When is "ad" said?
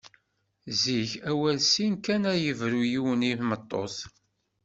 2.31-2.37